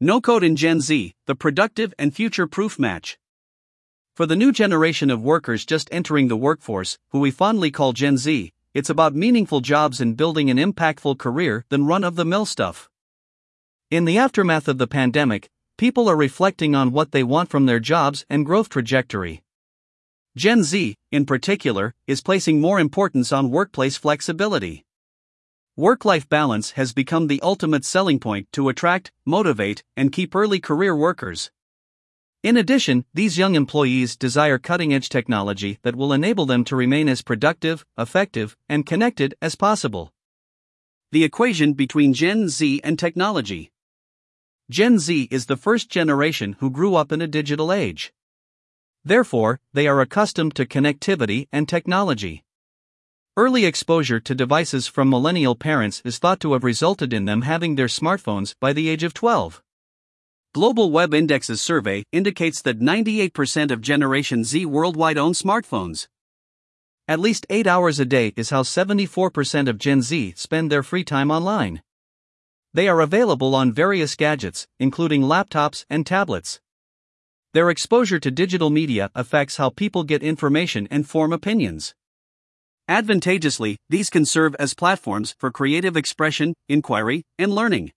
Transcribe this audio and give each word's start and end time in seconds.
No 0.00 0.20
Code 0.20 0.44
in 0.44 0.54
Gen 0.54 0.80
Z, 0.80 1.12
the 1.26 1.34
productive 1.34 1.92
and 1.98 2.14
future 2.14 2.46
proof 2.46 2.78
match. 2.78 3.18
For 4.14 4.26
the 4.26 4.36
new 4.36 4.52
generation 4.52 5.10
of 5.10 5.24
workers 5.24 5.66
just 5.66 5.88
entering 5.90 6.28
the 6.28 6.36
workforce, 6.36 7.00
who 7.08 7.18
we 7.18 7.32
fondly 7.32 7.72
call 7.72 7.92
Gen 7.92 8.16
Z, 8.16 8.52
it's 8.74 8.90
about 8.90 9.16
meaningful 9.16 9.60
jobs 9.60 10.00
and 10.00 10.16
building 10.16 10.50
an 10.50 10.56
impactful 10.56 11.18
career 11.18 11.64
than 11.68 11.86
run 11.86 12.04
of 12.04 12.14
the 12.14 12.24
mill 12.24 12.46
stuff. 12.46 12.88
In 13.90 14.04
the 14.04 14.18
aftermath 14.18 14.68
of 14.68 14.78
the 14.78 14.86
pandemic, 14.86 15.50
people 15.76 16.08
are 16.08 16.16
reflecting 16.16 16.76
on 16.76 16.92
what 16.92 17.10
they 17.10 17.24
want 17.24 17.50
from 17.50 17.66
their 17.66 17.80
jobs 17.80 18.24
and 18.30 18.46
growth 18.46 18.68
trajectory. 18.68 19.42
Gen 20.36 20.62
Z, 20.62 20.94
in 21.10 21.26
particular, 21.26 21.92
is 22.06 22.20
placing 22.20 22.60
more 22.60 22.78
importance 22.78 23.32
on 23.32 23.50
workplace 23.50 23.96
flexibility. 23.96 24.84
Work 25.78 26.04
life 26.04 26.28
balance 26.28 26.72
has 26.72 26.92
become 26.92 27.28
the 27.28 27.40
ultimate 27.40 27.84
selling 27.84 28.18
point 28.18 28.48
to 28.50 28.68
attract, 28.68 29.12
motivate, 29.24 29.84
and 29.96 30.10
keep 30.10 30.34
early 30.34 30.58
career 30.58 30.96
workers. 30.96 31.52
In 32.42 32.56
addition, 32.56 33.04
these 33.14 33.38
young 33.38 33.54
employees 33.54 34.16
desire 34.16 34.58
cutting 34.58 34.92
edge 34.92 35.08
technology 35.08 35.78
that 35.82 35.94
will 35.94 36.12
enable 36.12 36.46
them 36.46 36.64
to 36.64 36.74
remain 36.74 37.08
as 37.08 37.22
productive, 37.22 37.86
effective, 37.96 38.56
and 38.68 38.86
connected 38.86 39.36
as 39.40 39.54
possible. 39.54 40.12
The 41.12 41.22
equation 41.22 41.74
between 41.74 42.12
Gen 42.12 42.48
Z 42.48 42.80
and 42.82 42.98
technology. 42.98 43.70
Gen 44.68 44.98
Z 44.98 45.28
is 45.30 45.46
the 45.46 45.56
first 45.56 45.88
generation 45.88 46.56
who 46.58 46.70
grew 46.70 46.96
up 46.96 47.12
in 47.12 47.22
a 47.22 47.28
digital 47.28 47.72
age. 47.72 48.12
Therefore, 49.04 49.60
they 49.72 49.86
are 49.86 50.00
accustomed 50.00 50.56
to 50.56 50.66
connectivity 50.66 51.46
and 51.52 51.68
technology. 51.68 52.42
Early 53.38 53.66
exposure 53.66 54.18
to 54.18 54.34
devices 54.34 54.88
from 54.88 55.08
millennial 55.08 55.54
parents 55.54 56.02
is 56.04 56.18
thought 56.18 56.40
to 56.40 56.54
have 56.54 56.64
resulted 56.64 57.12
in 57.12 57.24
them 57.24 57.42
having 57.42 57.76
their 57.76 57.86
smartphones 57.86 58.52
by 58.60 58.72
the 58.72 58.88
age 58.88 59.04
of 59.04 59.14
12. 59.14 59.62
Global 60.54 60.90
Web 60.90 61.14
Index's 61.14 61.60
survey 61.60 62.02
indicates 62.10 62.60
that 62.62 62.80
98% 62.80 63.70
of 63.70 63.80
Generation 63.80 64.42
Z 64.42 64.66
worldwide 64.66 65.16
own 65.16 65.34
smartphones. 65.34 66.08
At 67.06 67.20
least 67.20 67.46
8 67.48 67.68
hours 67.68 68.00
a 68.00 68.04
day 68.04 68.32
is 68.34 68.50
how 68.50 68.64
74% 68.64 69.68
of 69.68 69.78
Gen 69.78 70.02
Z 70.02 70.34
spend 70.34 70.72
their 70.72 70.82
free 70.82 71.04
time 71.04 71.30
online. 71.30 71.80
They 72.74 72.88
are 72.88 73.00
available 73.00 73.54
on 73.54 73.70
various 73.72 74.16
gadgets, 74.16 74.66
including 74.80 75.22
laptops 75.22 75.84
and 75.88 76.04
tablets. 76.04 76.60
Their 77.54 77.70
exposure 77.70 78.18
to 78.18 78.32
digital 78.32 78.70
media 78.70 79.12
affects 79.14 79.58
how 79.58 79.70
people 79.70 80.02
get 80.02 80.24
information 80.24 80.88
and 80.90 81.08
form 81.08 81.32
opinions. 81.32 81.94
Advantageously, 82.88 83.76
these 83.90 84.08
can 84.08 84.24
serve 84.24 84.54
as 84.58 84.72
platforms 84.72 85.34
for 85.38 85.50
creative 85.50 85.94
expression, 85.94 86.54
inquiry, 86.70 87.22
and 87.38 87.54
learning. 87.54 87.92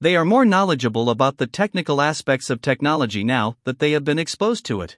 They 0.00 0.14
are 0.14 0.24
more 0.24 0.44
knowledgeable 0.44 1.10
about 1.10 1.38
the 1.38 1.48
technical 1.48 2.00
aspects 2.00 2.48
of 2.48 2.62
technology 2.62 3.24
now 3.24 3.56
that 3.64 3.80
they 3.80 3.90
have 3.92 4.04
been 4.04 4.20
exposed 4.20 4.64
to 4.66 4.82
it. 4.82 4.96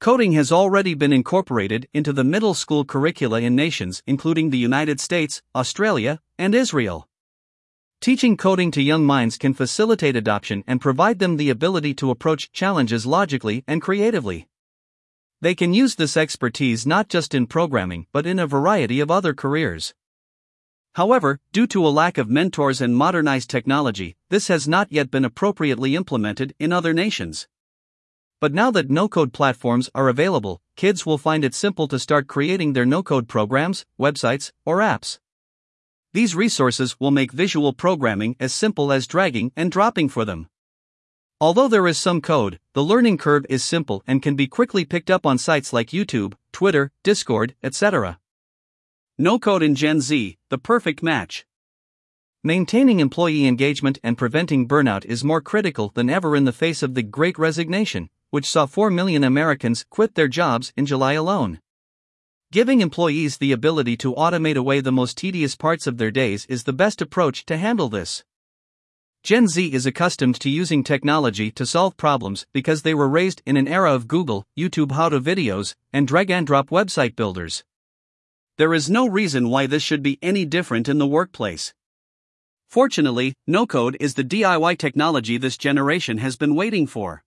Coding 0.00 0.32
has 0.32 0.50
already 0.50 0.94
been 0.94 1.12
incorporated 1.12 1.86
into 1.94 2.12
the 2.12 2.24
middle 2.24 2.54
school 2.54 2.84
curricula 2.84 3.40
in 3.40 3.54
nations 3.54 4.02
including 4.08 4.50
the 4.50 4.58
United 4.58 4.98
States, 4.98 5.40
Australia, 5.54 6.20
and 6.36 6.52
Israel. 6.52 7.06
Teaching 8.00 8.36
coding 8.36 8.72
to 8.72 8.82
young 8.82 9.04
minds 9.04 9.38
can 9.38 9.54
facilitate 9.54 10.16
adoption 10.16 10.64
and 10.66 10.80
provide 10.80 11.20
them 11.20 11.36
the 11.36 11.50
ability 11.50 11.94
to 11.94 12.10
approach 12.10 12.50
challenges 12.50 13.06
logically 13.06 13.62
and 13.68 13.80
creatively. 13.80 14.48
They 15.42 15.54
can 15.54 15.72
use 15.72 15.94
this 15.94 16.18
expertise 16.18 16.86
not 16.86 17.08
just 17.08 17.34
in 17.34 17.46
programming 17.46 18.06
but 18.12 18.26
in 18.26 18.38
a 18.38 18.46
variety 18.46 19.00
of 19.00 19.10
other 19.10 19.32
careers. 19.32 19.94
However, 20.96 21.40
due 21.52 21.66
to 21.68 21.86
a 21.86 21.88
lack 21.88 22.18
of 22.18 22.28
mentors 22.28 22.80
and 22.80 22.94
modernized 22.94 23.48
technology, 23.48 24.16
this 24.28 24.48
has 24.48 24.68
not 24.68 24.92
yet 24.92 25.10
been 25.10 25.24
appropriately 25.24 25.96
implemented 25.96 26.54
in 26.58 26.72
other 26.72 26.92
nations. 26.92 27.48
But 28.40 28.52
now 28.52 28.70
that 28.72 28.90
no 28.90 29.08
code 29.08 29.32
platforms 29.32 29.88
are 29.94 30.08
available, 30.08 30.60
kids 30.76 31.06
will 31.06 31.18
find 31.18 31.44
it 31.44 31.54
simple 31.54 31.88
to 31.88 31.98
start 31.98 32.26
creating 32.26 32.72
their 32.72 32.86
no 32.86 33.02
code 33.02 33.28
programs, 33.28 33.86
websites, 33.98 34.50
or 34.66 34.78
apps. 34.78 35.18
These 36.12 36.34
resources 36.34 36.98
will 36.98 37.12
make 37.12 37.32
visual 37.32 37.72
programming 37.72 38.36
as 38.40 38.52
simple 38.52 38.92
as 38.92 39.06
dragging 39.06 39.52
and 39.56 39.70
dropping 39.70 40.08
for 40.08 40.24
them. 40.24 40.48
Although 41.42 41.68
there 41.68 41.86
is 41.86 41.96
some 41.96 42.20
code, 42.20 42.60
the 42.74 42.84
learning 42.84 43.16
curve 43.16 43.46
is 43.48 43.64
simple 43.64 44.02
and 44.06 44.22
can 44.22 44.36
be 44.36 44.46
quickly 44.46 44.84
picked 44.84 45.10
up 45.10 45.24
on 45.24 45.38
sites 45.38 45.72
like 45.72 45.88
YouTube, 45.88 46.34
Twitter, 46.52 46.92
Discord, 47.02 47.54
etc. 47.62 48.18
No 49.16 49.38
code 49.38 49.62
in 49.62 49.74
Gen 49.74 50.02
Z, 50.02 50.36
the 50.50 50.58
perfect 50.58 51.02
match. 51.02 51.46
Maintaining 52.44 53.00
employee 53.00 53.46
engagement 53.46 53.98
and 54.02 54.18
preventing 54.18 54.68
burnout 54.68 55.06
is 55.06 55.24
more 55.24 55.40
critical 55.40 55.92
than 55.94 56.10
ever 56.10 56.36
in 56.36 56.44
the 56.44 56.52
face 56.52 56.82
of 56.82 56.94
the 56.94 57.02
Great 57.02 57.38
Resignation, 57.38 58.10
which 58.28 58.48
saw 58.48 58.66
4 58.66 58.90
million 58.90 59.24
Americans 59.24 59.86
quit 59.88 60.16
their 60.16 60.28
jobs 60.28 60.74
in 60.76 60.84
July 60.84 61.14
alone. 61.14 61.60
Giving 62.52 62.82
employees 62.82 63.38
the 63.38 63.52
ability 63.52 63.96
to 63.98 64.14
automate 64.14 64.56
away 64.56 64.80
the 64.80 64.92
most 64.92 65.16
tedious 65.16 65.56
parts 65.56 65.86
of 65.86 65.96
their 65.96 66.10
days 66.10 66.44
is 66.46 66.64
the 66.64 66.74
best 66.74 67.00
approach 67.00 67.46
to 67.46 67.56
handle 67.56 67.88
this. 67.88 68.24
Gen 69.22 69.48
Z 69.48 69.74
is 69.74 69.84
accustomed 69.84 70.40
to 70.40 70.48
using 70.48 70.82
technology 70.82 71.50
to 71.50 71.66
solve 71.66 71.98
problems 71.98 72.46
because 72.54 72.80
they 72.82 72.94
were 72.94 73.08
raised 73.08 73.42
in 73.44 73.58
an 73.58 73.68
era 73.68 73.94
of 73.94 74.08
Google, 74.08 74.46
YouTube 74.58 74.92
how 74.92 75.10
to 75.10 75.20
videos, 75.20 75.74
and 75.92 76.08
drag 76.08 76.30
and 76.30 76.46
drop 76.46 76.70
website 76.70 77.16
builders. 77.16 77.62
There 78.56 78.72
is 78.72 78.88
no 78.88 79.06
reason 79.06 79.50
why 79.50 79.66
this 79.66 79.82
should 79.82 80.02
be 80.02 80.18
any 80.22 80.46
different 80.46 80.88
in 80.88 80.96
the 80.96 81.06
workplace. 81.06 81.74
Fortunately, 82.70 83.34
no 83.46 83.66
code 83.66 83.94
is 84.00 84.14
the 84.14 84.24
DIY 84.24 84.78
technology 84.78 85.36
this 85.36 85.58
generation 85.58 86.16
has 86.18 86.36
been 86.36 86.54
waiting 86.54 86.86
for. 86.86 87.22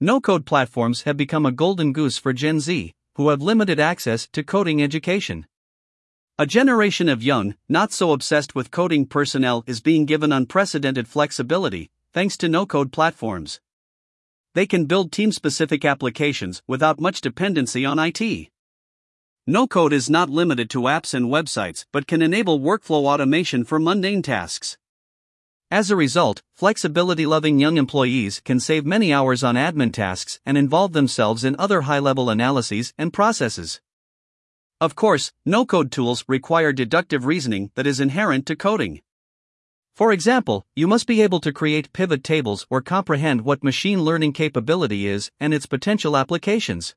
No 0.00 0.18
code 0.18 0.46
platforms 0.46 1.02
have 1.02 1.18
become 1.18 1.44
a 1.44 1.52
golden 1.52 1.92
goose 1.92 2.16
for 2.16 2.32
Gen 2.32 2.58
Z, 2.58 2.94
who 3.16 3.28
have 3.28 3.42
limited 3.42 3.78
access 3.78 4.26
to 4.28 4.42
coding 4.42 4.82
education. 4.82 5.46
A 6.38 6.44
generation 6.44 7.08
of 7.08 7.22
young, 7.22 7.54
not 7.66 7.92
so 7.92 8.12
obsessed 8.12 8.54
with 8.54 8.70
coding 8.70 9.06
personnel 9.06 9.64
is 9.66 9.80
being 9.80 10.04
given 10.04 10.32
unprecedented 10.32 11.08
flexibility, 11.08 11.88
thanks 12.12 12.36
to 12.36 12.46
no 12.46 12.66
code 12.66 12.92
platforms. 12.92 13.58
They 14.52 14.66
can 14.66 14.84
build 14.84 15.12
team 15.12 15.32
specific 15.32 15.82
applications 15.82 16.62
without 16.68 17.00
much 17.00 17.22
dependency 17.22 17.86
on 17.86 17.98
IT. 17.98 18.50
No 19.46 19.66
code 19.66 19.94
is 19.94 20.10
not 20.10 20.28
limited 20.28 20.68
to 20.70 20.80
apps 20.80 21.14
and 21.14 21.28
websites 21.28 21.86
but 21.90 22.06
can 22.06 22.20
enable 22.20 22.60
workflow 22.60 23.06
automation 23.06 23.64
for 23.64 23.78
mundane 23.78 24.20
tasks. 24.20 24.76
As 25.70 25.90
a 25.90 25.96
result, 25.96 26.42
flexibility 26.54 27.24
loving 27.24 27.58
young 27.58 27.78
employees 27.78 28.42
can 28.44 28.60
save 28.60 28.84
many 28.84 29.10
hours 29.10 29.42
on 29.42 29.54
admin 29.54 29.90
tasks 29.90 30.38
and 30.44 30.58
involve 30.58 30.92
themselves 30.92 31.44
in 31.44 31.56
other 31.58 31.82
high 31.82 31.98
level 31.98 32.28
analyses 32.28 32.92
and 32.98 33.10
processes. 33.10 33.80
Of 34.78 34.94
course, 34.94 35.32
no 35.46 35.64
code 35.64 35.90
tools 35.90 36.22
require 36.28 36.70
deductive 36.70 37.24
reasoning 37.24 37.70
that 37.76 37.86
is 37.86 37.98
inherent 37.98 38.44
to 38.46 38.56
coding. 38.56 39.00
For 39.94 40.12
example, 40.12 40.66
you 40.76 40.86
must 40.86 41.06
be 41.06 41.22
able 41.22 41.40
to 41.40 41.52
create 41.52 41.94
pivot 41.94 42.22
tables 42.22 42.66
or 42.68 42.82
comprehend 42.82 43.40
what 43.40 43.64
machine 43.64 44.02
learning 44.02 44.34
capability 44.34 45.06
is 45.06 45.30
and 45.40 45.54
its 45.54 45.64
potential 45.64 46.14
applications. 46.14 46.94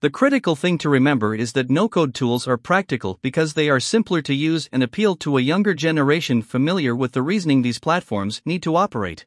The 0.00 0.10
critical 0.10 0.56
thing 0.56 0.76
to 0.78 0.88
remember 0.88 1.36
is 1.36 1.52
that 1.52 1.70
no 1.70 1.88
code 1.88 2.14
tools 2.14 2.48
are 2.48 2.56
practical 2.56 3.20
because 3.22 3.54
they 3.54 3.70
are 3.70 3.78
simpler 3.78 4.20
to 4.22 4.34
use 4.34 4.68
and 4.72 4.82
appeal 4.82 5.14
to 5.16 5.38
a 5.38 5.40
younger 5.40 5.74
generation 5.74 6.42
familiar 6.42 6.96
with 6.96 7.12
the 7.12 7.22
reasoning 7.22 7.62
these 7.62 7.78
platforms 7.78 8.42
need 8.44 8.64
to 8.64 8.74
operate. 8.74 9.24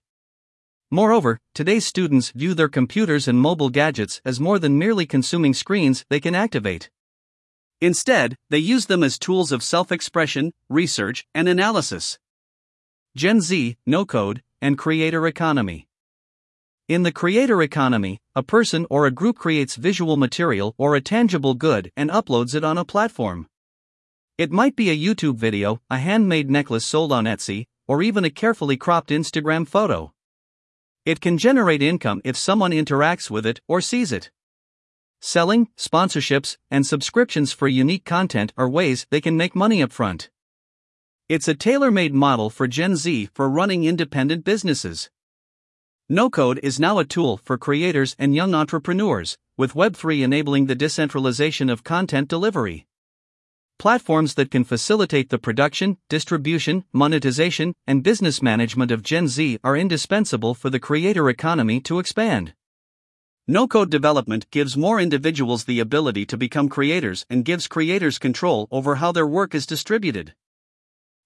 Moreover, 0.91 1.39
today's 1.53 1.85
students 1.85 2.31
view 2.31 2.53
their 2.53 2.67
computers 2.67 3.29
and 3.29 3.39
mobile 3.39 3.69
gadgets 3.69 4.19
as 4.25 4.41
more 4.41 4.59
than 4.59 4.77
merely 4.77 5.05
consuming 5.05 5.53
screens 5.53 6.03
they 6.09 6.19
can 6.19 6.35
activate. 6.35 6.89
Instead, 7.81 8.35
they 8.49 8.57
use 8.57 8.85
them 8.85 9.03
as 9.03 9.19
tools 9.19 9.51
of 9.51 9.63
self 9.63 9.91
expression, 9.91 10.51
research, 10.69 11.25
and 11.33 11.47
analysis. 11.47 12.17
Gen 13.15 13.41
Z, 13.41 13.77
no 13.85 14.05
code, 14.05 14.41
and 14.61 14.77
creator 14.77 15.27
economy. 15.27 15.87
In 16.87 17.03
the 17.03 17.11
creator 17.11 17.61
economy, 17.61 18.19
a 18.35 18.43
person 18.43 18.85
or 18.89 19.05
a 19.05 19.11
group 19.11 19.37
creates 19.37 19.75
visual 19.75 20.17
material 20.17 20.75
or 20.77 20.95
a 20.95 21.01
tangible 21.01 21.55
good 21.55 21.91
and 21.97 22.09
uploads 22.09 22.53
it 22.53 22.63
on 22.63 22.77
a 22.77 22.85
platform. 22.85 23.47
It 24.37 24.51
might 24.51 24.75
be 24.75 24.89
a 24.89 24.97
YouTube 24.97 25.37
video, 25.37 25.81
a 25.89 25.97
handmade 25.97 26.49
necklace 26.49 26.85
sold 26.85 27.11
on 27.11 27.25
Etsy, 27.25 27.65
or 27.87 28.03
even 28.03 28.25
a 28.25 28.29
carefully 28.29 28.77
cropped 28.77 29.09
Instagram 29.09 29.67
photo. 29.67 30.11
It 31.05 31.21
can 31.21 31.37
generate 31.37 31.81
income 31.81 32.21
if 32.23 32.35
someone 32.35 32.71
interacts 32.71 33.29
with 33.29 33.45
it 33.45 33.61
or 33.67 33.79
sees 33.79 34.11
it. 34.11 34.31
Selling, 35.27 35.69
sponsorships, 35.75 36.57
and 36.69 36.85
subscriptions 36.85 37.51
for 37.51 37.67
unique 37.67 38.05
content 38.05 38.53
are 38.59 38.69
ways 38.69 39.07
they 39.09 39.19
can 39.19 39.35
make 39.35 39.55
money 39.55 39.79
upfront. 39.79 40.29
It's 41.27 41.47
a 41.47 41.55
tailor 41.55 41.89
made 41.89 42.13
model 42.13 42.51
for 42.51 42.67
Gen 42.67 42.95
Z 42.95 43.29
for 43.33 43.49
running 43.49 43.85
independent 43.85 44.45
businesses. 44.45 45.09
No 46.07 46.29
code 46.29 46.59
is 46.61 46.79
now 46.79 46.99
a 46.99 47.05
tool 47.05 47.37
for 47.37 47.57
creators 47.57 48.15
and 48.19 48.35
young 48.35 48.53
entrepreneurs, 48.53 49.35
with 49.57 49.73
Web3 49.73 50.21
enabling 50.21 50.67
the 50.67 50.75
decentralization 50.75 51.71
of 51.71 51.83
content 51.83 52.27
delivery. 52.27 52.85
platforms 53.79 54.35
that 54.35 54.51
can 54.51 54.63
facilitate 54.63 55.31
the 55.31 55.39
production, 55.39 55.97
distribution, 56.07 56.83
monetization, 56.93 57.73
and 57.87 58.03
business 58.03 58.43
management 58.43 58.91
of 58.91 59.01
Gen 59.01 59.27
Z 59.27 59.57
are 59.63 59.75
indispensable 59.75 60.53
for 60.53 60.69
the 60.69 60.79
creator 60.79 61.29
economy 61.29 61.81
to 61.81 61.97
expand. 61.97 62.53
No 63.47 63.67
code 63.67 63.91
development 63.91 64.49
gives 64.49 64.75
more 64.75 64.99
individuals 64.99 65.65
the 65.65 65.79
ability 65.79 66.25
to 66.25 66.35
become 66.35 66.67
creators 66.67 67.27
and 67.29 67.45
gives 67.45 67.67
creators 67.67 68.17
control 68.17 68.67
over 68.71 68.95
how 68.95 69.11
their 69.11 69.27
work 69.27 69.53
is 69.53 69.67
distributed. 69.67 70.33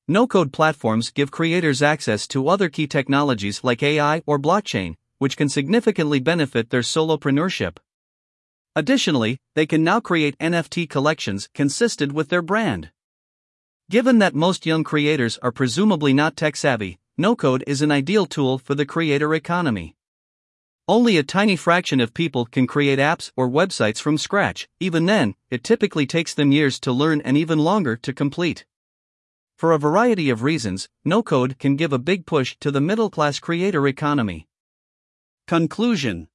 No 0.06 0.28
code 0.28 0.52
platforms 0.52 1.12
give 1.12 1.32
creators 1.32 1.82
access 1.82 2.28
to 2.28 2.50
other 2.50 2.68
key 2.68 2.88
technologies 2.88 3.64
like 3.64 3.82
AI 3.82 4.22
or 4.26 4.38
blockchain, 4.38 4.96
which 5.18 5.38
can 5.38 5.48
significantly 5.48 6.20
benefit 6.20 6.72
their 6.72 6.82
solopreneurship. 6.82 7.78
Additionally, 8.76 9.38
they 9.56 9.66
can 9.66 9.86
now 9.86 10.02
create 10.02 10.38
NFT 10.40 10.90
collections 10.90 11.48
consistent 11.54 12.12
with 12.12 12.28
their 12.28 12.42
brand. 12.42 12.92
Given 13.90 14.20
that 14.20 14.36
most 14.36 14.66
young 14.66 14.84
creators 14.84 15.38
are 15.38 15.54
presumably 15.54 16.14
not 16.14 16.36
tech 16.36 16.58
savvy, 16.58 17.00
no 17.18 17.34
code 17.34 17.64
is 17.66 17.82
an 17.82 17.92
ideal 17.92 18.26
tool 18.26 18.58
for 18.58 18.76
the 18.76 18.86
creator 18.86 19.34
economy. 19.34 19.96
Only 20.90 21.18
a 21.18 21.24
tiny 21.24 21.56
fraction 21.56 22.00
of 22.00 22.16
people 22.16 22.48
can 22.48 22.66
create 22.66 22.98
apps 22.98 23.32
or 23.36 23.48
websites 23.48 24.02
from 24.02 24.18
scratch, 24.18 24.68
even 24.80 25.06
then, 25.06 25.36
it 25.52 25.64
typically 25.64 26.08
takes 26.08 26.34
them 26.34 26.52
years 26.52 26.80
to 26.80 26.92
learn 26.92 27.22
and 27.22 27.38
even 27.38 27.60
longer 27.60 27.96
to 27.98 28.12
complete. 28.12 28.66
For 29.56 29.72
a 29.72 29.78
variety 29.78 30.32
of 30.32 30.42
reasons, 30.42 30.90
no 31.06 31.22
code 31.22 31.60
can 31.60 31.76
give 31.76 31.94
a 31.94 32.00
big 32.00 32.26
push 32.26 32.58
to 32.62 32.72
the 32.72 32.82
middle 32.82 33.12
class 33.12 33.38
creator 33.38 33.88
economy. 33.88 34.48
Conclusion 35.46 36.28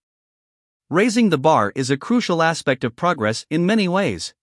Raising 0.88 1.30
the 1.30 1.36
bar 1.36 1.72
is 1.74 1.90
a 1.90 1.96
crucial 1.96 2.40
aspect 2.40 2.84
of 2.84 2.94
progress 2.94 3.46
in 3.50 3.66
many 3.66 3.88
ways. 3.88 4.34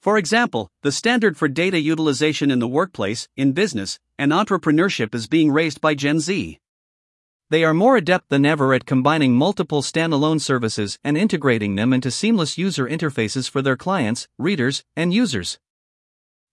For 0.00 0.18
example, 0.18 0.70
the 0.82 0.92
standard 0.92 1.36
for 1.36 1.48
data 1.48 1.80
utilization 1.80 2.52
in 2.52 2.60
the 2.60 2.68
workplace, 2.68 3.26
in 3.36 3.54
business, 3.54 3.98
and 4.16 4.30
entrepreneurship 4.30 5.16
is 5.16 5.26
being 5.26 5.50
raised 5.50 5.80
by 5.80 5.96
Gen 5.96 6.20
Z. 6.20 6.60
They 7.48 7.62
are 7.62 7.74
more 7.74 7.96
adept 7.96 8.28
than 8.28 8.44
ever 8.44 8.74
at 8.74 8.86
combining 8.86 9.36
multiple 9.36 9.80
standalone 9.80 10.40
services 10.40 10.98
and 11.04 11.16
integrating 11.16 11.76
them 11.76 11.92
into 11.92 12.10
seamless 12.10 12.58
user 12.58 12.88
interfaces 12.88 13.48
for 13.48 13.62
their 13.62 13.76
clients, 13.76 14.26
readers, 14.36 14.82
and 14.96 15.14
users. 15.14 15.60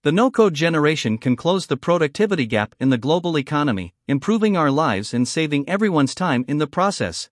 The 0.03 0.11
no 0.11 0.29
code 0.29 0.53
generation 0.53 1.17
can 1.17 1.35
close 1.35 1.65
the 1.65 1.77
productivity 1.77 2.45
gap 2.45 2.75
in 2.79 2.91
the 2.91 2.99
global 2.99 3.39
economy, 3.39 3.95
improving 4.07 4.55
our 4.55 4.69
lives 4.69 5.15
and 5.15 5.27
saving 5.27 5.67
everyone's 5.67 6.13
time 6.13 6.45
in 6.47 6.59
the 6.59 6.67
process. 6.67 7.29